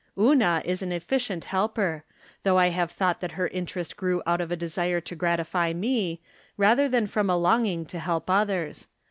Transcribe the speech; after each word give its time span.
Una 0.17 0.63
is 0.65 0.81
an 0.81 0.91
efficient 0.91 1.43
helper, 1.43 2.03
though 2.41 2.57
I 2.57 2.69
have 2.69 2.89
thought 2.89 3.21
that 3.21 3.33
her 3.33 3.47
interest 3.49 3.95
grew 3.95 4.23
out 4.25 4.41
of 4.41 4.51
a 4.51 4.57
deske 4.57 5.05
to 5.05 5.15
gratify 5.15 5.73
me, 5.73 6.21
rather 6.57 6.89
than 6.89 7.05
from 7.05 7.29
a 7.29 7.37
longing 7.37 7.85
to 7.85 7.99
help 7.99 8.27
others. 8.27 8.87